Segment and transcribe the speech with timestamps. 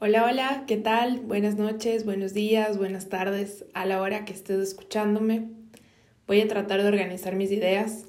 [0.00, 1.18] Hola, hola, ¿qué tal?
[1.18, 5.48] Buenas noches, buenos días, buenas tardes, a la hora que estés escuchándome.
[6.28, 8.04] Voy a tratar de organizar mis ideas.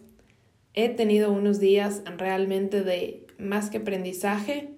[0.75, 4.75] He tenido unos días realmente de más que aprendizaje,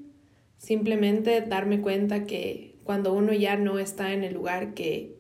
[0.56, 5.18] simplemente darme cuenta que cuando uno ya no está en el lugar que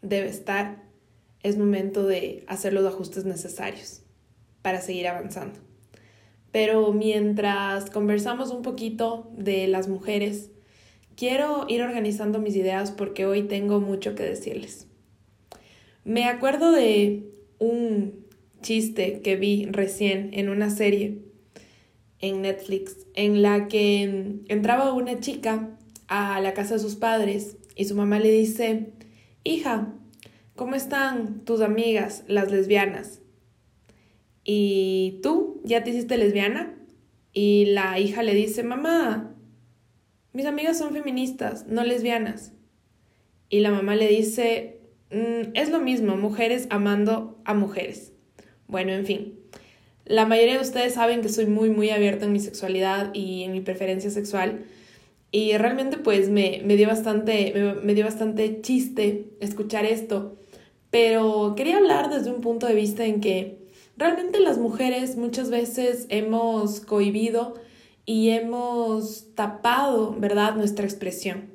[0.00, 0.82] debe estar,
[1.42, 4.02] es momento de hacer los ajustes necesarios
[4.62, 5.60] para seguir avanzando.
[6.52, 10.53] Pero mientras conversamos un poquito de las mujeres,
[11.16, 14.86] quiero ir organizando mis ideas porque hoy tengo mucho que decirles.
[16.04, 17.24] Me acuerdo de
[17.58, 18.24] un
[18.62, 21.18] chiste que vi recién en una serie
[22.20, 25.76] en Netflix en la que entraba una chica
[26.08, 28.92] a la casa de sus padres y su mamá le dice,
[29.42, 29.92] hija,
[30.54, 33.20] ¿cómo están tus amigas, las lesbianas?
[34.44, 36.74] ¿Y tú ya te hiciste lesbiana?
[37.32, 39.34] Y la hija le dice, mamá,
[40.34, 42.52] mis amigas son feministas, no lesbianas.
[43.48, 48.12] Y la mamá le dice, mm, es lo mismo, mujeres amando a mujeres.
[48.66, 49.38] Bueno, en fin.
[50.04, 53.52] La mayoría de ustedes saben que soy muy, muy abierta en mi sexualidad y en
[53.52, 54.64] mi preferencia sexual.
[55.30, 60.36] Y realmente pues me, me dio, bastante, me dio bastante chiste escuchar esto.
[60.90, 63.58] Pero quería hablar desde un punto de vista en que
[63.96, 67.54] realmente las mujeres muchas veces hemos cohibido
[68.06, 71.50] y hemos tapado, ¿verdad?, nuestra expresión,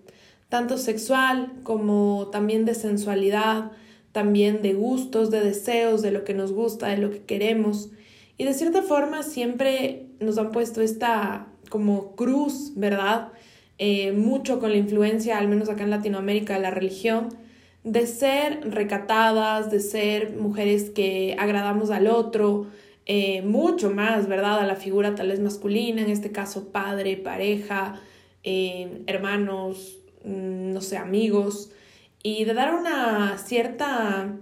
[0.49, 3.71] tanto sexual como también de sensualidad,
[4.11, 7.89] también de gustos, de deseos, de lo que nos gusta, de lo que queremos.
[8.37, 13.31] Y de cierta forma siempre nos han puesto esta como cruz, ¿verdad?
[13.77, 17.29] Eh, mucho con la influencia, al menos acá en Latinoamérica, de la religión,
[17.83, 22.67] de ser recatadas, de ser mujeres que agradamos al otro,
[23.05, 24.59] eh, mucho más, ¿verdad?
[24.59, 28.01] A la figura tal vez masculina, en este caso padre, pareja,
[28.43, 31.71] eh, hermanos, mm, no sé, amigos,
[32.21, 34.35] y de dar una cierta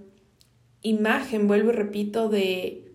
[0.82, 2.92] imagen, vuelvo y repito, de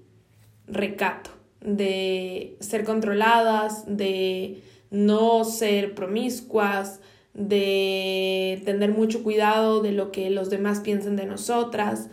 [0.68, 1.32] recato,
[1.62, 7.00] de ser controladas, de no ser promiscuas,
[7.34, 12.10] de tener mucho cuidado de lo que los demás piensen de nosotras.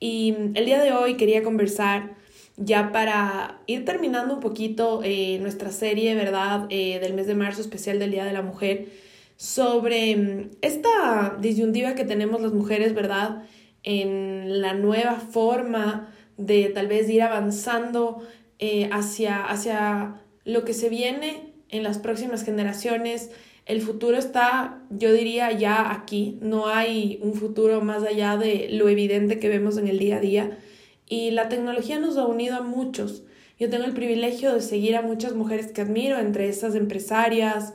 [0.00, 2.14] Y el día de hoy quería conversar
[2.56, 6.66] ya para ir terminando un poquito eh, nuestra serie, ¿verdad?
[6.70, 8.88] Eh, del mes de marzo especial del Día de la Mujer,
[9.36, 13.42] sobre mm, esta disyuntiva que tenemos las mujeres, ¿verdad?
[13.82, 18.22] En la nueva forma de tal vez ir avanzando
[18.58, 23.30] eh, hacia, hacia lo que se viene en las próximas generaciones.
[23.66, 26.38] El futuro está, yo diría, ya aquí.
[26.40, 30.20] No hay un futuro más allá de lo evidente que vemos en el día a
[30.20, 30.58] día.
[31.06, 33.24] Y la tecnología nos ha unido a muchos.
[33.58, 37.74] Yo tengo el privilegio de seguir a muchas mujeres que admiro, entre esas empresarias,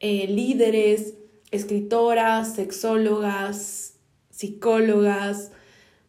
[0.00, 1.14] eh, líderes,
[1.50, 3.98] escritoras, sexólogas,
[4.30, 5.52] psicólogas,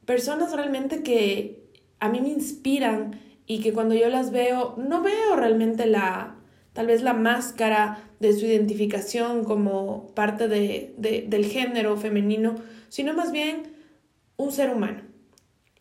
[0.06, 1.62] personas realmente que
[2.00, 6.38] a mí me inspiran y que cuando yo las veo no veo realmente la,
[6.74, 12.56] tal vez la máscara de su identificación como parte de, del género femenino,
[12.90, 13.74] sino más bien
[14.38, 15.11] un ser humano.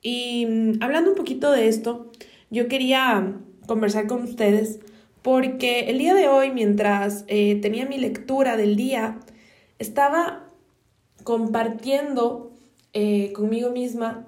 [0.03, 2.11] Y mm, hablando un poquito de esto,
[2.51, 4.81] yo quería conversar con ustedes
[5.23, 9.21] porque el día de hoy, mientras eh, tenía mi lectura del día,
[9.79, 10.51] estaba
[11.25, 12.53] compartiendo
[12.93, 14.27] eh, conmigo misma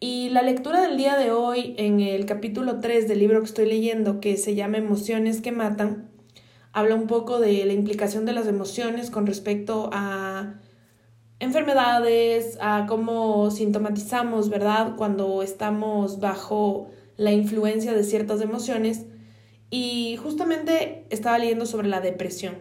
[0.00, 3.66] y la lectura del día de hoy en el capítulo 3 del libro que estoy
[3.66, 6.10] leyendo, que se llama Emociones que Matan,
[6.72, 10.59] habla un poco de la implicación de las emociones con respecto a
[11.40, 14.94] enfermedades, a cómo sintomatizamos, ¿verdad?
[14.96, 19.06] Cuando estamos bajo la influencia de ciertas emociones.
[19.70, 22.58] Y justamente estaba leyendo sobre la depresión.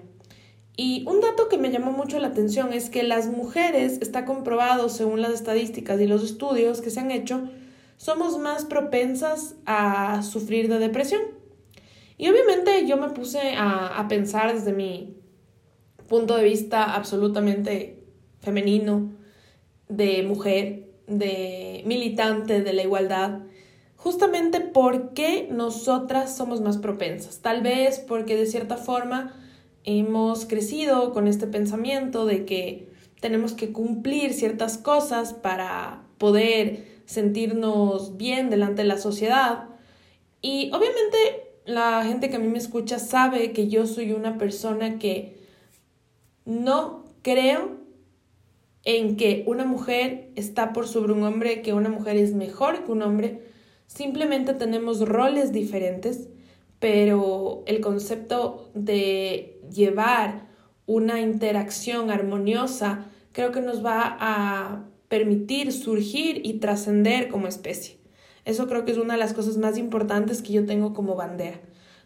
[0.78, 4.88] Y un dato que me llamó mucho la atención es que las mujeres, está comprobado
[4.88, 7.50] según las estadísticas y los estudios que se han hecho,
[7.98, 11.22] somos más propensas a sufrir de depresión.
[12.18, 15.18] Y obviamente yo me puse a, a pensar desde mi
[16.08, 17.99] punto de vista absolutamente
[18.42, 19.12] femenino,
[19.88, 23.40] de mujer, de militante de la igualdad,
[23.96, 27.40] justamente porque nosotras somos más propensas.
[27.42, 29.36] Tal vez porque de cierta forma
[29.84, 32.90] hemos crecido con este pensamiento de que
[33.20, 39.66] tenemos que cumplir ciertas cosas para poder sentirnos bien delante de la sociedad.
[40.42, 41.18] Y obviamente
[41.66, 45.38] la gente que a mí me escucha sabe que yo soy una persona que
[46.46, 47.78] no creo
[48.84, 52.92] en que una mujer está por sobre un hombre, que una mujer es mejor que
[52.92, 53.42] un hombre.
[53.88, 56.30] Simplemente tenemos roles diferentes,
[56.80, 60.48] pero el concepto de llevar
[60.86, 67.98] una interacción armoniosa, creo que nos va a permitir surgir y trascender como especie.
[68.46, 71.60] Eso creo que es una de las cosas más importantes que yo tengo como bandera.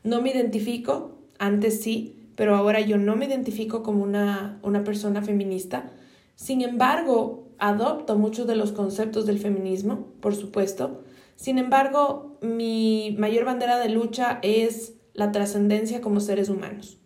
[0.04, 5.22] No me identifico, antes sí, pero ahora yo no me identifico como una, una persona
[5.22, 5.92] feminista.
[6.36, 11.04] Sin embargo, adopto muchos de los conceptos del feminismo, por supuesto.
[11.36, 17.00] Sin embargo, mi mayor bandera de lucha es la trascendencia como seres humanos.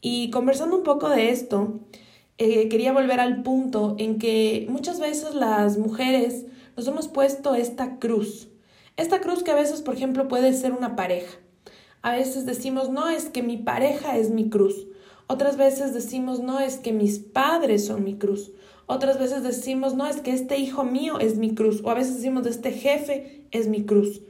[0.00, 1.80] Y conversando un poco de esto,
[2.38, 7.98] eh, quería volver al punto en que muchas veces las mujeres nos hemos puesto esta
[7.98, 8.48] cruz.
[8.96, 11.38] Esta cruz que a veces, por ejemplo, puede ser una pareja.
[12.02, 14.85] A veces decimos, no, es que mi pareja es mi cruz.
[15.28, 18.52] Otras veces decimos, no, es que mis padres son mi cruz.
[18.86, 21.82] Otras veces decimos, no, es que este hijo mío es mi cruz.
[21.82, 24.22] O a veces decimos, este jefe es mi cruz.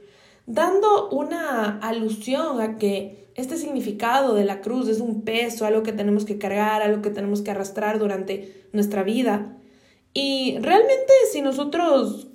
[0.47, 5.93] Dando una alusión a que este significado de la cruz es un peso, algo que
[5.93, 9.55] tenemos que cargar, algo que tenemos que arrastrar durante nuestra vida.
[10.13, 12.27] Y realmente si nosotros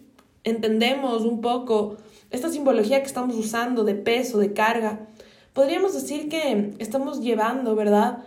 [0.45, 1.97] entendemos un poco
[2.31, 5.09] esta simbología que estamos usando de peso, de carga,
[5.53, 8.25] podríamos decir que estamos llevando, ¿verdad?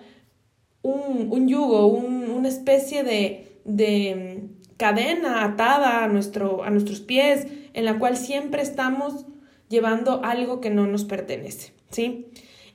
[0.85, 7.85] Un, un yugo, una especie de, de cadena atada a, nuestro, a nuestros pies, en
[7.85, 9.25] la cual siempre estamos
[9.69, 12.27] llevando algo que no nos pertenece, ¿sí?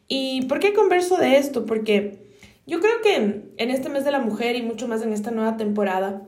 [0.09, 1.67] ¿Y por qué converso de esto?
[1.67, 2.19] Porque
[2.67, 3.15] yo creo que
[3.57, 6.27] en este mes de la mujer y mucho más en esta nueva temporada,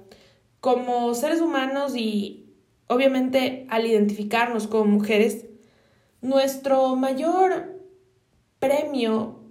[0.61, 2.55] como seres humanos y
[2.87, 5.47] obviamente al identificarnos como mujeres,
[6.21, 7.81] nuestro mayor
[8.61, 9.42] premio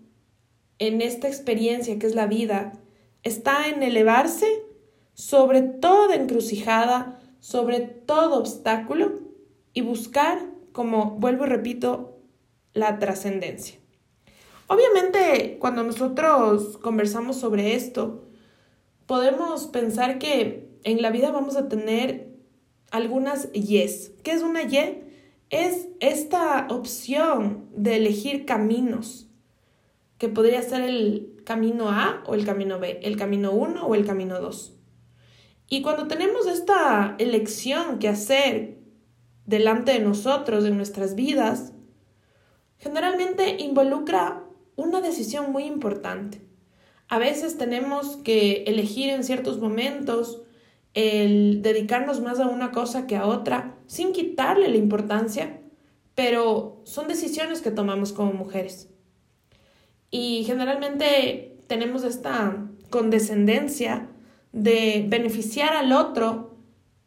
[0.81, 2.73] en esta experiencia que es la vida
[3.21, 4.65] está en elevarse
[5.13, 9.19] sobre toda encrucijada, sobre todo obstáculo
[9.73, 10.39] y buscar,
[10.71, 12.17] como vuelvo y repito,
[12.73, 13.77] la trascendencia.
[14.65, 18.25] Obviamente, cuando nosotros conversamos sobre esto,
[19.05, 22.39] podemos pensar que en la vida vamos a tener
[22.89, 24.13] algunas yes.
[24.23, 25.03] ¿Qué es una y?
[25.51, 29.30] Es esta opción de elegir caminos,
[30.21, 34.05] que podría ser el camino A o el camino B, el camino 1 o el
[34.05, 34.77] camino 2.
[35.67, 38.77] Y cuando tenemos esta elección que hacer
[39.47, 41.73] delante de nosotros, en nuestras vidas,
[42.77, 44.43] generalmente involucra
[44.75, 46.45] una decisión muy importante.
[47.07, 50.43] A veces tenemos que elegir en ciertos momentos
[50.93, 55.61] el dedicarnos más a una cosa que a otra sin quitarle la importancia,
[56.13, 58.90] pero son decisiones que tomamos como mujeres.
[60.11, 64.09] Y generalmente tenemos esta condescendencia
[64.51, 66.57] de beneficiar al otro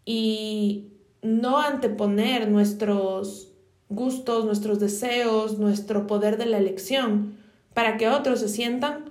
[0.07, 0.89] y
[1.23, 3.53] no anteponer nuestros
[3.89, 7.37] gustos, nuestros deseos, nuestro poder de la elección
[7.75, 9.11] para que otros se sientan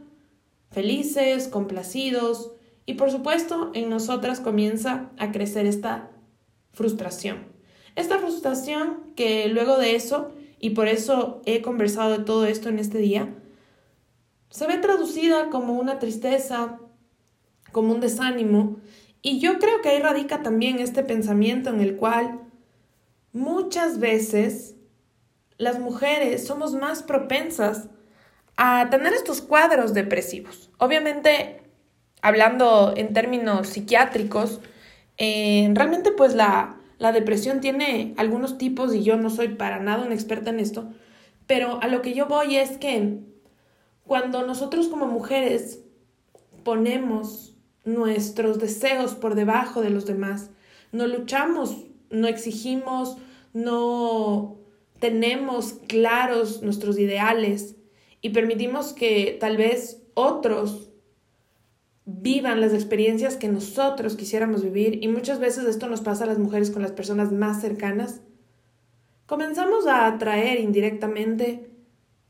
[0.72, 2.51] felices, complacidos
[2.86, 6.10] y por supuesto en nosotras comienza a crecer esta
[6.72, 7.54] frustración.
[7.96, 12.80] Esta frustración que luego de eso, y por eso he conversado de todo esto en
[12.80, 13.36] este día,
[14.53, 16.77] se ve traducida como una tristeza,
[17.71, 18.77] como un desánimo,
[19.23, 22.39] y yo creo que ahí radica también este pensamiento en el cual
[23.31, 24.75] muchas veces
[25.57, 27.89] las mujeres somos más propensas
[28.55, 30.69] a tener estos cuadros depresivos.
[30.77, 31.63] Obviamente,
[32.21, 34.62] hablando en términos psiquiátricos,
[35.17, 40.05] eh, realmente pues la, la depresión tiene algunos tipos y yo no soy para nada
[40.05, 40.93] una experta en esto,
[41.48, 43.33] pero a lo que yo voy es que
[44.05, 45.79] cuando nosotros como mujeres
[46.63, 47.55] ponemos
[47.86, 50.50] nuestros deseos por debajo de los demás,
[50.91, 53.17] no luchamos, no exigimos,
[53.53, 54.57] no
[55.00, 57.75] tenemos claros nuestros ideales,
[58.24, 60.89] y permitimos que tal vez otros
[62.05, 66.39] vivan las experiencias que nosotros quisiéramos vivir y muchas veces esto nos pasa a las
[66.39, 68.22] mujeres con las personas más cercanas,
[69.25, 71.69] comenzamos a atraer indirectamente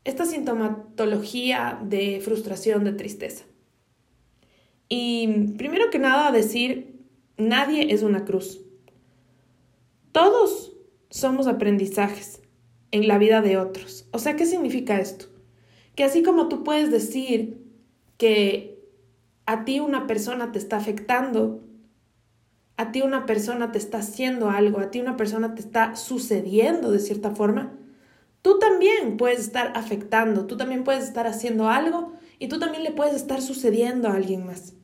[0.04, 3.46] esta sintomatología de frustración, de tristeza.
[4.90, 7.00] Y primero que nada decir,
[7.38, 8.62] nadie es una cruz.
[10.12, 10.74] Todos
[11.10, 12.42] somos aprendizajes
[12.92, 14.08] en la vida de otros.
[14.12, 15.26] O sea, ¿qué significa esto?
[15.96, 17.64] Que así como tú puedes decir
[18.18, 18.80] que
[19.46, 21.64] a ti una persona te está afectando,
[22.78, 26.92] a ti una persona te está haciendo algo, a ti una persona te está sucediendo
[26.92, 27.74] de cierta forma,
[28.44, 32.92] tú también puedes estar afectando, tú también puedes estar haciendo algo y tú también le
[32.92, 34.76] puedes estar sucediendo a alguien más.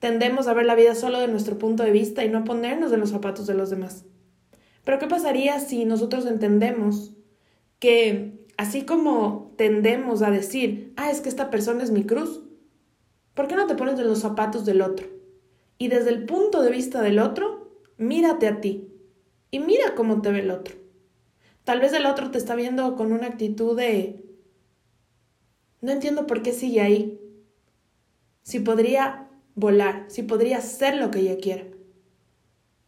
[0.00, 2.90] Tendemos a ver la vida solo de nuestro punto de vista y no a ponernos
[2.90, 4.04] en los zapatos de los demás.
[4.82, 7.12] Pero ¿qué pasaría si nosotros entendemos
[7.78, 12.42] que así como tendemos a decir, ah, es que esta persona es mi cruz,
[13.34, 15.06] ¿Por qué no te pones en los zapatos del otro?
[15.78, 18.88] Y desde el punto de vista del otro, mírate a ti
[19.50, 20.76] y mira cómo te ve el otro.
[21.64, 24.24] Tal vez el otro te está viendo con una actitud de...
[25.80, 27.20] No entiendo por qué sigue ahí.
[28.42, 31.64] Si podría volar, si podría ser lo que ella quiera.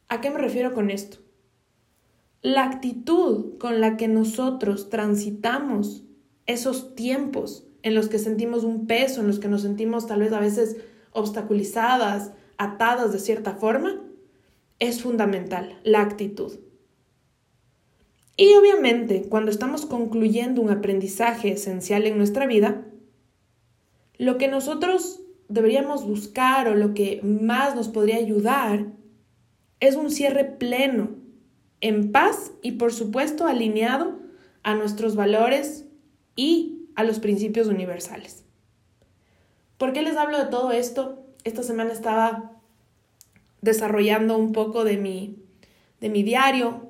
[0.08, 1.18] ¿A qué me refiero con esto?
[2.42, 6.04] La actitud con la que nosotros transitamos
[6.46, 10.32] esos tiempos en los que sentimos un peso, en los que nos sentimos tal vez
[10.32, 10.76] a veces
[11.12, 14.00] obstaculizadas, atadas de cierta forma,
[14.78, 16.58] es fundamental, la actitud.
[18.36, 22.84] Y obviamente, cuando estamos concluyendo un aprendizaje esencial en nuestra vida,
[24.18, 28.86] lo que nosotros deberíamos buscar o lo que más nos podría ayudar
[29.80, 31.10] es un cierre pleno,
[31.80, 34.18] en paz y por supuesto alineado
[34.62, 35.84] a nuestros valores
[36.34, 38.44] y a los principios universales.
[39.76, 41.22] ¿Por qué les hablo de todo esto?
[41.44, 42.52] Esta semana estaba
[43.60, 45.36] desarrollando un poco de mi,
[46.00, 46.83] de mi diario.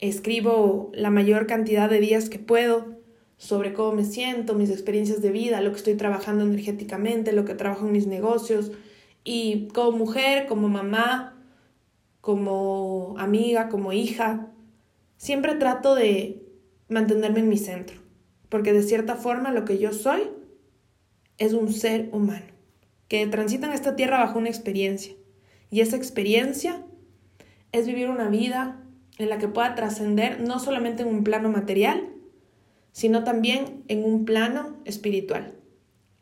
[0.00, 2.98] Escribo la mayor cantidad de días que puedo
[3.36, 7.54] sobre cómo me siento, mis experiencias de vida, lo que estoy trabajando energéticamente, lo que
[7.54, 8.72] trabajo en mis negocios.
[9.24, 11.42] Y como mujer, como mamá,
[12.20, 14.48] como amiga, como hija,
[15.16, 16.42] siempre trato de
[16.88, 17.98] mantenerme en mi centro,
[18.48, 20.22] porque de cierta forma lo que yo soy
[21.38, 22.46] es un ser humano,
[23.08, 25.14] que transita en esta tierra bajo una experiencia.
[25.70, 26.84] Y esa experiencia
[27.72, 28.84] es vivir una vida
[29.22, 32.08] en la que pueda trascender no solamente en un plano material,
[32.92, 35.54] sino también en un plano espiritual.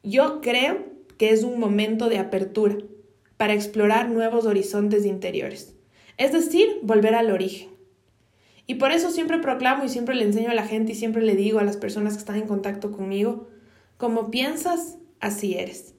[0.02, 0.86] Yo creo
[1.16, 2.76] que es un momento de apertura
[3.36, 5.74] para explorar nuevos horizontes interiores,
[6.16, 7.70] es decir, volver al origen.
[8.66, 11.36] Y por eso siempre proclamo y siempre le enseño a la gente y siempre le
[11.36, 13.48] digo a las personas que están en contacto conmigo,
[13.96, 15.94] como piensas, así eres.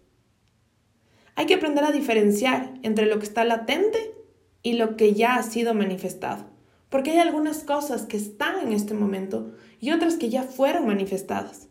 [1.35, 4.13] Hay que aprender a diferenciar entre lo que está latente
[4.61, 6.45] y lo que ya ha sido manifestado.
[6.89, 11.67] Porque hay algunas cosas que están en este momento y otras que ya fueron manifestadas.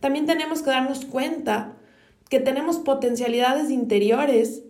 [0.00, 1.76] También tenemos que darnos cuenta
[2.28, 4.62] que tenemos potencialidades interiores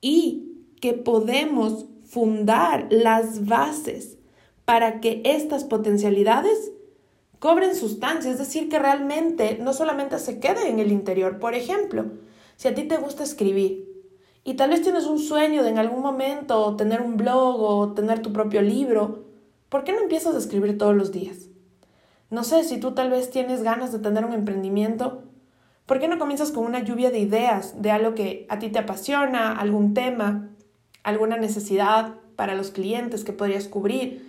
[0.00, 4.18] y que podemos fundar las bases
[4.64, 6.72] para que estas potencialidades
[7.38, 11.38] cobren sustancia, es decir, que realmente no solamente se quede en el interior.
[11.38, 12.12] Por ejemplo,
[12.56, 13.91] si a ti te gusta escribir
[14.44, 18.22] y tal vez tienes un sueño de en algún momento tener un blog o tener
[18.22, 19.24] tu propio libro,
[19.68, 21.48] ¿por qué no empiezas a escribir todos los días?
[22.28, 25.22] No sé, si tú tal vez tienes ganas de tener un emprendimiento,
[25.86, 28.80] ¿por qué no comienzas con una lluvia de ideas de algo que a ti te
[28.80, 30.50] apasiona, algún tema,
[31.04, 34.28] alguna necesidad para los clientes que podrías cubrir?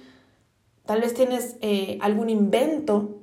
[0.85, 3.21] Tal vez tienes eh, algún invento.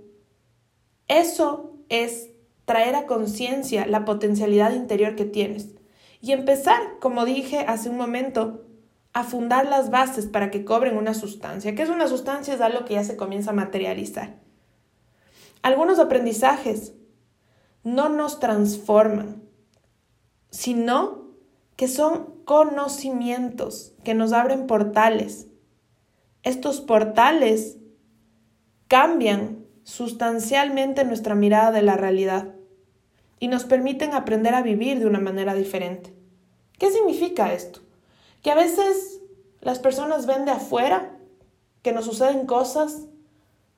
[1.08, 2.30] Eso es
[2.64, 5.79] traer a conciencia la potencialidad interior que tienes
[6.20, 8.66] y empezar, como dije hace un momento,
[9.12, 11.74] a fundar las bases para que cobren una sustancia.
[11.74, 12.54] ¿Qué es una sustancia?
[12.54, 14.38] Es algo que ya se comienza a materializar.
[15.62, 16.94] Algunos aprendizajes
[17.82, 19.42] no nos transforman,
[20.50, 21.30] sino
[21.76, 25.48] que son conocimientos que nos abren portales.
[26.42, 27.78] Estos portales
[28.86, 32.54] cambian sustancialmente nuestra mirada de la realidad
[33.40, 36.14] y nos permiten aprender a vivir de una manera diferente.
[36.78, 37.80] ¿Qué significa esto?
[38.42, 39.22] Que a veces
[39.60, 41.18] las personas ven de afuera
[41.82, 43.06] que nos suceden cosas,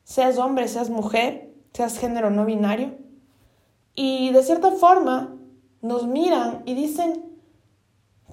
[0.05, 2.97] seas hombre, seas mujer, seas género no binario,
[3.95, 5.37] y de cierta forma
[5.81, 7.25] nos miran y dicen,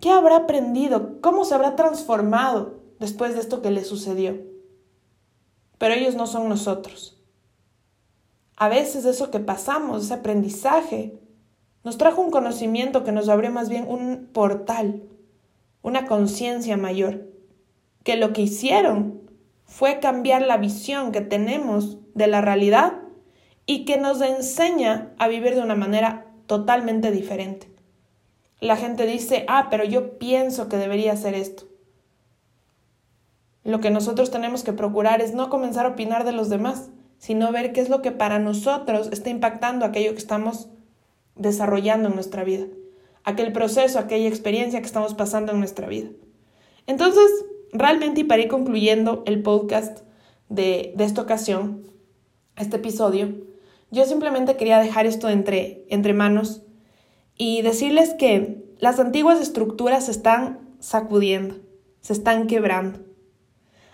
[0.01, 1.21] ¿qué habrá aprendido?
[1.21, 4.41] ¿Cómo se habrá transformado después de esto que le sucedió?
[5.77, 7.18] Pero ellos no son nosotros.
[8.59, 11.17] A veces eso que pasamos, ese aprendizaje,
[11.85, 15.01] nos trajo un conocimiento que nos abrió más bien un portal,
[15.81, 17.25] una conciencia mayor,
[18.03, 19.21] que lo que hicieron
[19.63, 22.95] fue cambiar la visión que tenemos de la realidad
[23.65, 27.71] y que nos enseña a vivir de una manera totalmente diferente.
[28.59, 31.63] La gente dice, ah, pero yo pienso que debería hacer esto.
[33.63, 36.89] Lo que nosotros tenemos que procurar es no comenzar a opinar de los demás,
[37.19, 40.69] sino ver qué es lo que para nosotros está impactando aquello que estamos
[41.35, 42.65] desarrollando en nuestra vida,
[43.23, 46.09] aquel proceso, aquella experiencia que estamos pasando en nuestra vida.
[46.87, 47.29] Entonces,
[47.71, 49.99] realmente, y para ir concluyendo el podcast
[50.47, 51.83] de, de esta ocasión,
[52.57, 53.35] este episodio,
[53.91, 56.63] yo simplemente quería dejar esto entre, entre manos
[57.37, 61.55] y decirles que las antiguas estructuras se están sacudiendo,
[62.01, 63.08] se están quebrando.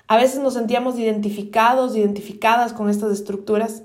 [0.07, 3.83] A veces nos sentíamos identificados, identificadas con estas estructuras.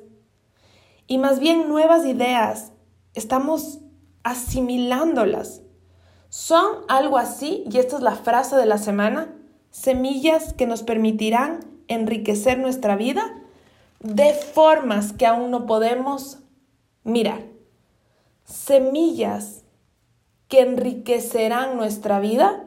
[1.06, 2.72] Y más bien nuevas ideas.
[3.14, 3.80] Estamos
[4.22, 5.62] asimilándolas.
[6.28, 9.34] Son algo así, y esta es la frase de la semana,
[9.70, 13.34] semillas que nos permitirán enriquecer nuestra vida
[14.00, 16.38] de formas que aún no podemos
[17.02, 17.42] mirar.
[18.44, 19.64] Semillas
[20.48, 22.64] que enriquecerán nuestra vida,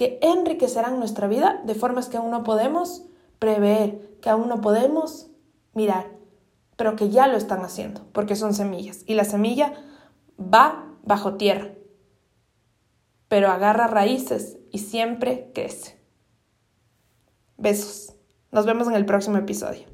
[0.00, 3.04] que enriquecerán nuestra vida de formas que aún no podemos
[3.38, 5.30] prever, que aún no podemos
[5.74, 6.10] mirar,
[6.76, 9.04] pero que ya lo están haciendo, porque son semillas.
[9.04, 9.74] Y la semilla
[10.38, 11.72] va bajo tierra,
[13.28, 16.00] pero agarra raíces y siempre crece.
[17.58, 18.14] Besos.
[18.52, 19.84] Nos vemos en el próximo episodio.